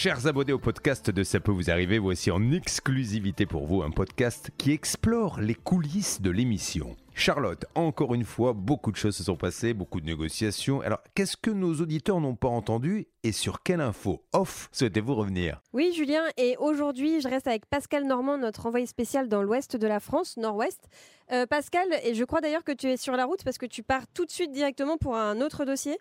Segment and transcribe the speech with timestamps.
[0.00, 3.90] Chers abonnés au podcast de Ça peut vous arriver, voici en exclusivité pour vous un
[3.90, 6.94] podcast qui explore les coulisses de l'émission.
[7.14, 10.82] Charlotte, encore une fois, beaucoup de choses se sont passées, beaucoup de négociations.
[10.82, 15.60] Alors, qu'est-ce que nos auditeurs n'ont pas entendu et sur quelle info off souhaitez-vous revenir?
[15.72, 19.86] Oui, Julien, et aujourd'hui, je reste avec Pascal Normand, notre envoyé spécial dans l'ouest de
[19.88, 20.84] la France, nord-ouest.
[21.32, 23.82] Euh, Pascal, et je crois d'ailleurs que tu es sur la route parce que tu
[23.82, 25.98] pars tout de suite directement pour un autre dossier?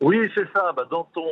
[0.00, 1.26] Oui, c'est ça, bah, dans, ton,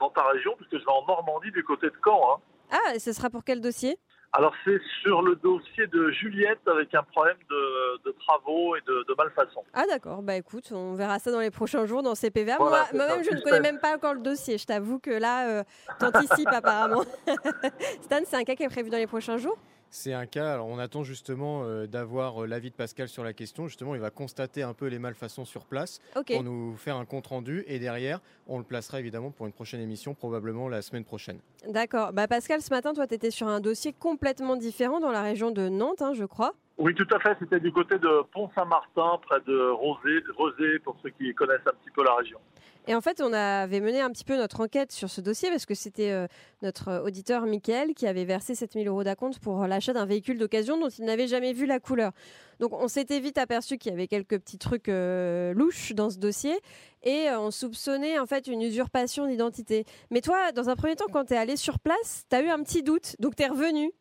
[0.00, 2.20] dans ta région, puisque je vais en Normandie du côté de Caen.
[2.36, 2.40] hein.
[2.70, 3.98] Ah, et ce sera pour quel dossier?
[4.32, 9.04] Alors, c'est sur le dossier de Juliette avec un problème de, de travaux et de,
[9.08, 9.62] de malfaçon.
[9.72, 12.56] Ah d'accord, bah écoute, on verra ça dans les prochains jours dans CPVA.
[12.58, 14.58] Voilà, Moi- ça, je ne connais même pas encore le dossier.
[14.58, 15.64] Je t'avoue que là, euh,
[15.98, 17.04] t'anticipes apparemment.
[18.02, 19.56] Stan, c'est un cas qui est prévu dans les prochains jours?
[19.98, 23.32] C'est un cas, alors on attend justement euh, d'avoir euh, l'avis de Pascal sur la
[23.32, 23.66] question.
[23.66, 27.64] Justement, il va constater un peu les malfaçons sur place pour nous faire un compte-rendu
[27.66, 31.38] et derrière, on le placera évidemment pour une prochaine émission, probablement la semaine prochaine.
[31.66, 32.12] D'accord.
[32.12, 35.50] Bah Pascal, ce matin, toi, tu étais sur un dossier complètement différent dans la région
[35.50, 36.52] de Nantes, hein, je crois.
[36.76, 37.34] Oui, tout à fait.
[37.40, 41.90] C'était du côté de Pont-Saint-Martin, près de Rosé, Rosé, pour ceux qui connaissent un petit
[41.94, 42.38] peu la région.
[42.86, 45.66] Et en fait, on avait mené un petit peu notre enquête sur ce dossier parce
[45.66, 46.26] que c'était euh,
[46.62, 50.78] notre euh, auditeur Mickaël qui avait versé 7000 euros d'acompte pour l'achat d'un véhicule d'occasion
[50.78, 52.12] dont il n'avait jamais vu la couleur.
[52.60, 56.18] Donc on s'était vite aperçu qu'il y avait quelques petits trucs euh, louches dans ce
[56.18, 56.58] dossier
[57.02, 59.84] et euh, on soupçonnait en fait une usurpation d'identité.
[60.10, 62.48] Mais toi, dans un premier temps, quand tu es allé sur place, tu as eu
[62.48, 63.92] un petit doute, donc tu es revenu.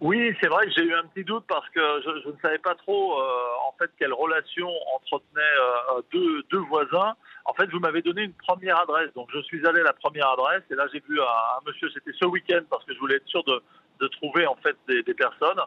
[0.00, 2.74] Oui, c'est vrai que j'ai eu un petit doute parce que je, ne savais pas
[2.74, 5.56] trop euh, en fait quelle relation entretenaient
[5.94, 7.14] euh, deux voisins.
[7.50, 10.30] En fait, vous m'avez donné une première adresse, donc je suis allé à la première
[10.30, 11.90] adresse et là j'ai vu un, monsieur.
[11.92, 13.60] C'était ce week-end parce que je voulais être sûr de,
[14.06, 15.60] trouver en fait des, personnes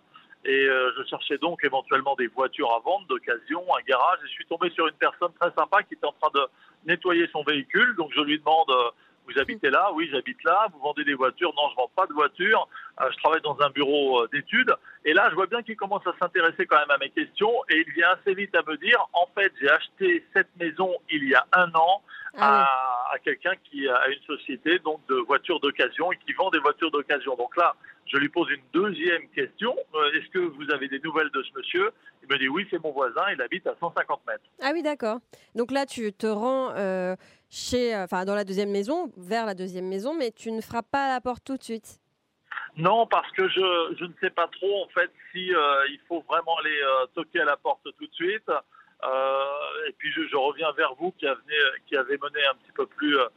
[0.45, 4.19] et euh, je cherchais donc éventuellement des voitures à vendre d'occasion, un garage.
[4.23, 6.47] Et je suis tombé sur une personne très sympa qui était en train de
[6.85, 8.71] nettoyer son véhicule, donc je lui demande.
[9.33, 10.67] Vous habitez là Oui, j'habite là.
[10.73, 12.67] Vous vendez des voitures Non, je vends pas de voitures.
[13.01, 14.73] Euh, je travaille dans un bureau euh, d'études.
[15.05, 17.51] Et là, je vois bien qu'il commence à s'intéresser quand même à mes questions.
[17.69, 21.27] Et il vient assez vite à me dire, en fait, j'ai acheté cette maison il
[21.27, 22.01] y a un an
[22.37, 22.65] Ah
[23.11, 26.59] à, à quelqu'un qui a une société donc de voitures d'occasion et qui vend des
[26.59, 27.35] voitures d'occasion.
[27.35, 27.75] Donc là,
[28.05, 29.75] je lui pose une deuxième question.
[29.95, 31.91] Euh, Est-ce que vous avez des nouvelles de ce monsieur?
[32.21, 33.23] Il me dit oui, c'est mon voisin.
[33.31, 34.43] Il habite à 150 mètres.
[34.61, 35.19] Ah oui, d'accord.
[35.55, 37.15] Donc là, tu te rends euh,
[37.53, 41.05] chez, enfin, dans la deuxième maison, vers la deuxième maison, mais tu ne frappes pas
[41.05, 41.99] à la porte tout de suite.
[42.77, 46.23] Non, parce que je, je ne sais pas trop en fait si euh, il faut
[46.27, 48.49] vraiment aller euh, toquer à la porte tout de suite.
[48.49, 51.27] Euh, et puis je, reviens vers vous qui
[51.85, 53.27] qui avez mené un petit peu plus, euh,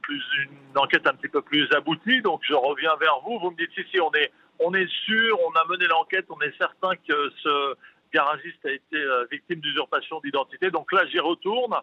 [0.00, 2.22] plus une enquête un petit peu plus aboutie.
[2.22, 3.38] Donc je reviens vers vous.
[3.40, 6.40] Vous me dites si si on est on est sûr, on a mené l'enquête, on
[6.40, 7.74] est certain que ce
[8.14, 10.70] garagiste a été euh, victime d'usurpation d'identité.
[10.70, 11.74] Donc là j'y retourne.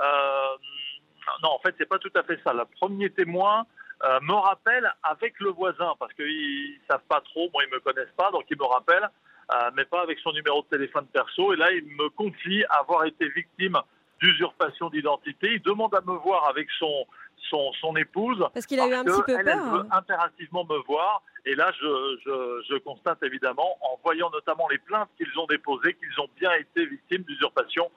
[0.00, 0.56] Euh,
[1.42, 2.52] non, en fait c'est pas tout à fait ça.
[2.52, 3.66] Le premier témoin
[4.04, 8.14] euh, me rappelle avec le voisin parce qu'ils savent pas trop, moi ils me connaissent
[8.16, 9.08] pas, donc ils me rappellent,
[9.54, 11.52] euh, mais pas avec son numéro de téléphone perso.
[11.52, 13.78] Et là, il me confie avoir été victime
[14.20, 15.52] d'usurpation d'identité.
[15.54, 17.06] Il demande à me voir avec son
[17.50, 18.42] son, son épouse.
[18.52, 19.72] Parce qu'il a eu un petit peu elle, elle peur.
[19.74, 19.88] veut hein.
[19.98, 21.22] impérativement me voir.
[21.44, 25.94] Et là, je, je, je constate évidemment, en voyant notamment les plaintes qu'ils ont déposées,
[25.94, 27.90] qu'ils ont bien été victimes d'usurpation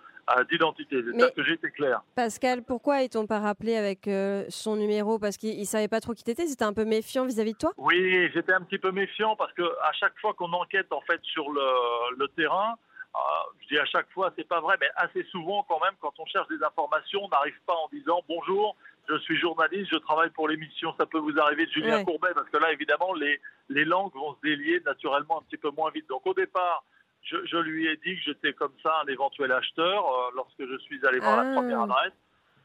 [0.51, 1.01] d'identité.
[1.03, 2.01] J'espère que j'ai été clair.
[2.15, 5.19] Pascal, pourquoi ils t'ont pas rappelé avec euh, son numéro?
[5.19, 7.71] Parce qu'il ne savait pas trop qui t'étais C'était un peu méfiant vis-à-vis de toi?
[7.77, 11.19] Oui, j'étais un petit peu méfiant parce que à chaque fois qu'on enquête en fait
[11.23, 12.75] sur le, le terrain,
[13.15, 13.19] euh,
[13.61, 16.25] je dis à chaque fois, c'est pas vrai, mais assez souvent quand même, quand on
[16.25, 18.75] cherche des informations, on n'arrive pas en disant bonjour,
[19.09, 22.03] je suis journaliste, je travaille pour l'émission, ça peut vous arriver de Julien Ouais.
[22.05, 23.39] Courbet, parce que là évidemment les
[23.69, 26.07] les langues vont se délier naturellement un petit peu moins vite.
[26.09, 26.83] Donc au départ.
[27.29, 30.77] Je, je lui ai dit que j'étais comme ça un éventuel acheteur euh, lorsque je
[30.79, 31.43] suis allé voir Ah.
[31.43, 32.13] la première adresse.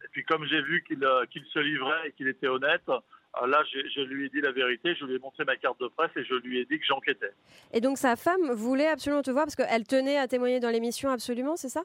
[0.04, 3.62] Et puis comme j'ai vu qu'il euh, se livrait et qu'il était honnête, euh, là
[3.70, 6.24] je lui ai dit la vérité, je lui ai montré ma carte de presse et
[6.24, 7.32] je lui ai dit que j'enquêtais.
[7.72, 11.10] Et donc sa femme voulait absolument te voir parce qu'elle tenait à témoigner dans l'émission
[11.10, 11.82] absolument, c'est ça?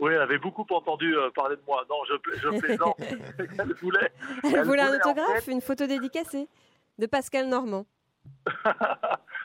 [0.00, 1.84] Oui, elle avait beaucoup entendu parler de moi.
[1.90, 2.96] Non, je, pla- je plaisante.
[3.00, 4.12] elle voulait.
[4.44, 6.46] Elle, Elle voulait un autographe, une photo dédicacée
[6.98, 7.84] de Pascal Normand.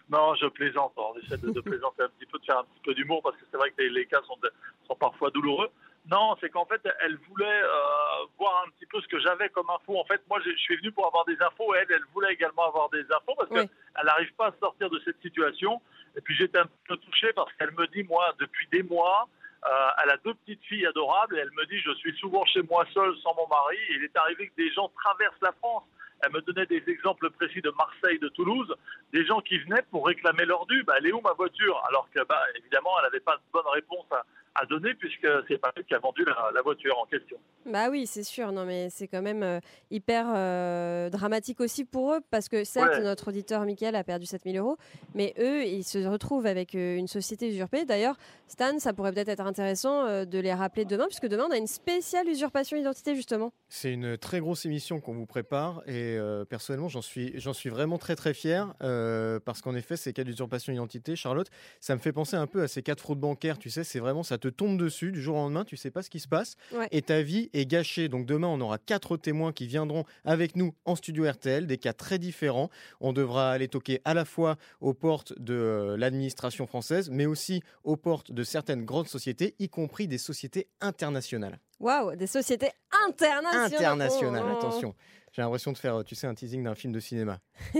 [0.09, 0.93] non, je plaisante.
[1.29, 3.35] On essaie de, de plaisanter un petit peu, de faire un petit peu d'humour parce
[3.37, 4.51] que c'est vrai que les, les cas sont, de-
[4.87, 5.69] sont parfois douloureux.
[6.11, 9.69] Non, c'est qu'en fait, elle voulait euh, voir un petit peu ce que j'avais comme
[9.69, 9.97] info.
[9.97, 11.73] En fait, moi, je suis venu pour avoir des infos.
[11.75, 13.59] Elle, elle voulait également avoir des infos parce Oui.
[13.65, 15.81] qu'elle n'arrive pas à sortir de cette situation.
[16.17, 19.29] Et puis, j'étais un peu touché parce qu'elle me dit, moi, depuis des mois,
[19.65, 22.61] euh, elle a deux petites filles adorables et elle me dit, je suis souvent chez
[22.63, 23.77] moi seule sans mon mari.
[23.89, 25.83] Et il est arrivé que des gens traversent la France.
[26.23, 28.73] Elle me donnait des exemples précis de Marseille, de Toulouse,
[29.11, 30.83] des gens qui venaient pour réclamer leur dû.
[30.83, 31.81] Bah, elle est où ma voiture?
[31.87, 34.23] Alors que, bah, évidemment, elle n'avait pas de bonne réponse à,
[34.55, 37.37] à donner puisque c'est pas lui qui a vendu la, voiture en question.
[37.65, 38.51] Bah oui, c'est sûr.
[38.51, 39.59] Non, mais c'est quand même euh,
[39.89, 44.57] hyper euh, dramatique aussi pour eux parce que certes, notre auditeur Michael a perdu 7000
[44.57, 44.77] euros,
[45.15, 47.85] mais eux, ils se retrouvent avec euh, une société usurpée.
[47.85, 48.15] D'ailleurs,
[48.47, 51.67] Stan, ça pourrait peut-être être intéressant de les rappeler demain puisque demain, on a une
[51.67, 53.51] spéciale usurpation d'identité justement.
[53.75, 56.15] C'est une très grosse émission qu'on vous prépare et
[56.47, 60.71] personnellement, j'en suis, j'en suis vraiment très très fier parce qu'en effet, ces cas d'usurpation
[60.71, 61.47] d'identité, Charlotte,
[61.79, 63.57] ça me fait penser un peu à ces cas de fraude bancaire.
[63.57, 66.03] Tu sais, c'est vraiment ça te tombe dessus du jour au lendemain, tu sais pas
[66.03, 66.55] ce qui se passe
[66.91, 68.09] et ta vie est gâchée.
[68.09, 71.93] Donc demain, on aura quatre témoins qui viendront avec nous en studio RTL, des cas
[71.93, 72.69] très différents.
[73.01, 77.63] On devra aller toquer à la fois aux portes de euh, l'administration française, mais aussi
[77.83, 81.59] aux portes de certaines grandes sociétés, y compris des sociétés internationales.
[81.83, 82.71] Waouh, des sociétés
[83.05, 83.73] internationales.
[83.73, 84.57] Internationales, oh.
[84.57, 84.95] attention.
[85.33, 87.39] J'ai l'impression de faire, tu sais, un teasing d'un film de cinéma.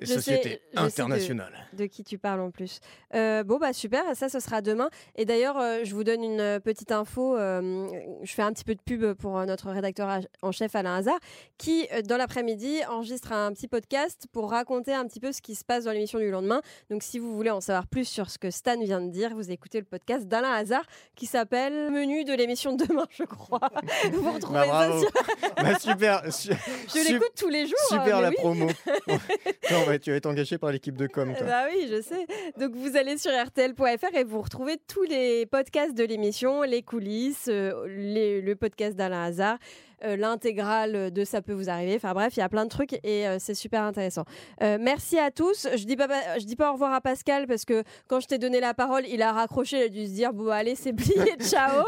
[0.00, 1.52] Les sociétés internationales.
[1.72, 2.80] De, qui tu parles en plus.
[3.14, 4.90] Euh, bon, bah super, ça, ce sera demain.
[5.16, 7.36] Et d'ailleurs, euh, je vous donne une euh, petite info.
[7.36, 11.18] je fais un petit peu de pub pour notre rédacteur en chef, Alain Hazard,
[11.56, 15.64] qui, dans l'après-midi, enregistre un petit podcast pour raconter un petit peu ce qui se
[15.64, 16.60] passe dans l'émission du lendemain.
[16.90, 19.50] Donc, si vous voulez en savoir plus sur ce que Stan vient de dire, vous
[19.50, 20.84] écoutez le podcast d'Alain Hazard
[21.14, 23.70] qui s'appelle Menu de l'émission de demain, je crois.
[24.12, 25.10] vous retrouvez bah, ça sur...
[25.56, 26.22] bah, super.
[26.88, 27.78] Je l'écoute tous les jours.
[27.88, 28.68] Super la promo.
[30.02, 31.34] tu vas être engagé par l'équipe de com.
[31.40, 32.26] Bah oui, je sais.
[32.58, 37.48] Donc vous allez sur rtl.fr et vous retrouvez tous les podcasts de l'émission, les coulisses,
[37.48, 39.58] euh, le podcast d'Alain Hazard.
[40.04, 41.96] Euh, l'intégrale de Ça peut vous arriver.
[41.96, 44.24] Enfin bref, il y a plein de trucs et euh, c'est super intéressant.
[44.62, 45.66] Euh, merci à tous.
[45.74, 46.06] Je dis pas,
[46.38, 49.04] je dis pas au revoir à Pascal parce que quand je t'ai donné la parole,
[49.08, 51.86] il a raccroché, il a dû se dire bon allez c'est plié, ciao.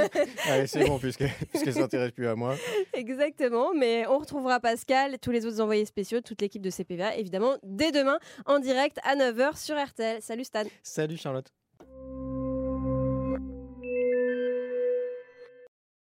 [0.48, 2.56] allez c'est bon puisque puisqu'elle s'intéresse plus à moi.
[2.94, 7.56] Exactement, mais on retrouvera Pascal, tous les autres envoyés spéciaux, toute l'équipe de CPVA évidemment
[7.62, 10.20] dès demain en direct à 9h sur RTL.
[10.20, 10.64] Salut Stan.
[10.82, 11.52] Salut Charlotte.